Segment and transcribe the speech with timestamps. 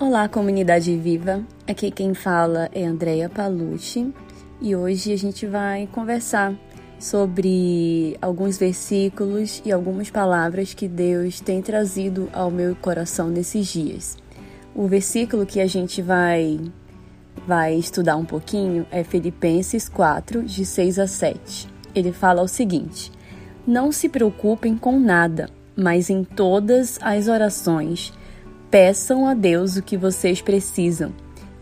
[0.00, 1.42] Olá, comunidade viva.
[1.66, 4.14] Aqui quem fala é Andrea Palucci
[4.60, 6.54] e hoje a gente vai conversar
[7.00, 14.16] sobre alguns versículos e algumas palavras que Deus tem trazido ao meu coração nesses dias.
[14.72, 16.60] O versículo que a gente vai
[17.44, 21.68] vai estudar um pouquinho é Filipenses 4, de 6 a 7.
[21.92, 23.10] Ele fala o seguinte:
[23.66, 28.12] Não se preocupem com nada, mas em todas as orações
[28.70, 31.10] Peçam a Deus o que vocês precisam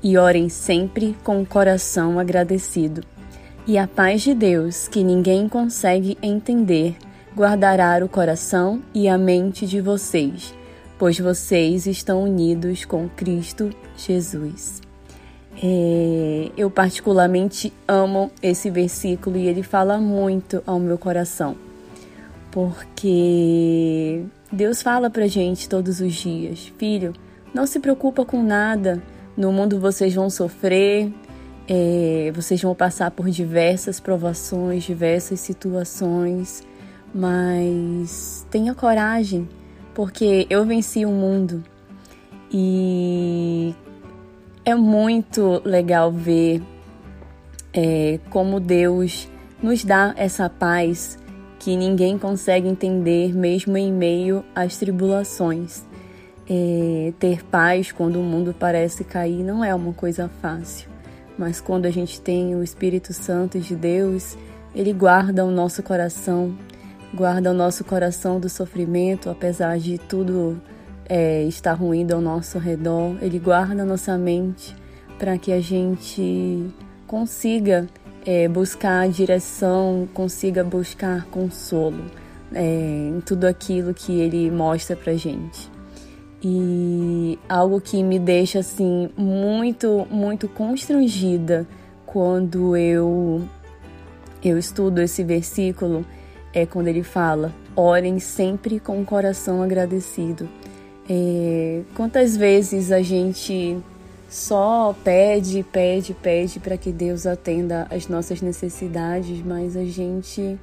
[0.03, 3.03] e orem sempre com o coração agradecido.
[3.65, 6.97] E a paz de Deus, que ninguém consegue entender,
[7.37, 10.53] guardará o coração e a mente de vocês,
[10.99, 14.81] pois vocês estão unidos com Cristo Jesus.
[15.63, 21.57] É, eu particularmente amo esse versículo e ele fala muito ao meu coração,
[22.51, 27.13] porque Deus fala pra gente todos os dias: Filho,
[27.53, 29.03] não se preocupa com nada.
[29.37, 31.13] No mundo vocês vão sofrer,
[31.69, 36.63] é, vocês vão passar por diversas provações, diversas situações,
[37.15, 39.49] mas tenha coragem,
[39.95, 41.63] porque eu venci o mundo
[42.51, 43.75] e
[44.65, 46.63] é muito legal ver
[47.75, 49.29] é, como Deus
[49.63, 51.19] nos dá essa paz
[51.67, 55.85] que ninguém consegue entender mesmo em meio às tribulações.
[56.49, 60.89] É, ter paz quando o mundo parece cair não é uma coisa fácil,
[61.37, 64.39] mas quando a gente tem o Espírito Santo de Deus,
[64.77, 66.57] ele guarda o nosso coração,
[67.13, 70.63] guarda o nosso coração do sofrimento, apesar de tudo
[71.09, 74.73] é, estar ruim ao nosso redor, ele guarda a nossa mente
[75.19, 76.73] para que a gente
[77.09, 77.89] consiga
[78.27, 82.05] é, buscar direção, consiga buscar consolo
[82.53, 85.71] é, em tudo aquilo que ele mostra pra gente.
[86.43, 91.67] E algo que me deixa assim muito, muito constrangida
[92.05, 93.43] quando eu
[94.45, 96.05] eu estudo esse versículo
[96.53, 100.49] é quando ele fala: orem sempre com o coração agradecido.
[101.09, 103.79] É, quantas vezes a gente
[104.29, 110.59] só pede, pede, pede para que Deus atenda às nossas necessidades, mas a gente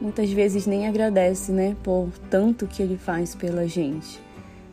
[0.00, 4.20] muitas vezes nem agradece, né, por tanto que Ele faz pela gente.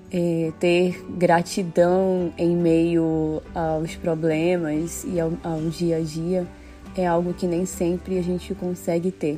[0.10, 6.48] É, ter gratidão em meio aos problemas e ao, ao dia a dia
[6.96, 9.38] é algo que nem sempre a gente consegue ter.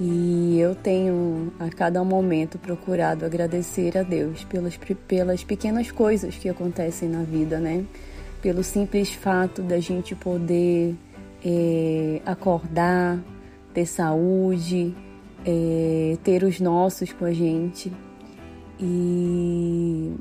[0.00, 4.78] E eu tenho a cada momento procurado agradecer a Deus pelas,
[5.08, 7.84] pelas pequenas coisas que acontecem na vida, né?
[8.40, 10.94] pelo simples fato da gente poder
[11.44, 13.22] é, acordar,
[13.74, 14.94] ter saúde,
[15.44, 17.92] é, ter os nossos com a gente.
[18.80, 20.14] E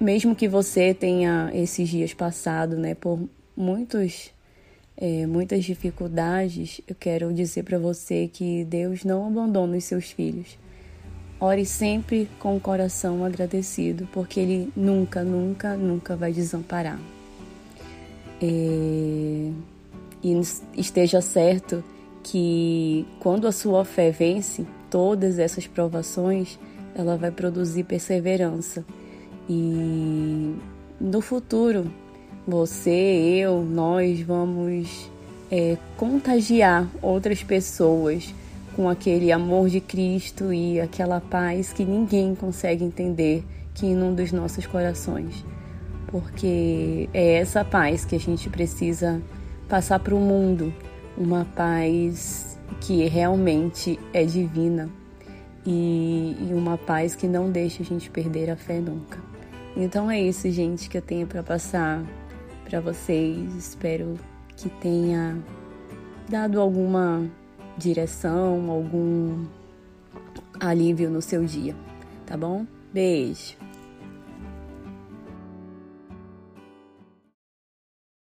[0.00, 4.30] mesmo que você tenha esses dias passado, né, por muitos,
[4.96, 10.58] é, muitas dificuldades, eu quero dizer para você que Deus não abandona os seus filhos.
[11.38, 16.98] Ore sempre com o coração agradecido, porque Ele nunca, nunca, nunca vai desamparar.
[18.40, 19.50] É...
[20.22, 20.40] E
[20.74, 21.84] esteja certo
[22.22, 26.58] que quando a sua fé vence todas essas provações,
[26.94, 28.84] ela vai produzir perseverança.
[29.48, 30.56] E
[30.98, 31.92] no futuro,
[32.46, 35.10] você, eu, nós vamos
[35.50, 38.32] é, contagiar outras pessoas
[38.74, 43.42] com aquele amor de Cristo e aquela paz que ninguém consegue entender
[43.74, 45.44] que inunda os nossos corações.
[46.06, 49.20] Porque é essa paz que a gente precisa
[49.68, 50.72] passar para o mundo,
[51.16, 54.88] uma paz que realmente é divina
[55.64, 59.18] e, e uma paz que não deixa a gente perder a fé nunca.
[59.76, 62.04] Então é isso, gente, que eu tenho para passar
[62.68, 63.54] para vocês.
[63.54, 64.18] Espero
[64.56, 65.36] que tenha
[66.28, 67.24] dado alguma
[67.78, 69.46] direção, algum
[70.60, 71.74] alívio no seu dia,
[72.24, 72.66] tá bom?
[72.92, 73.65] Beijo!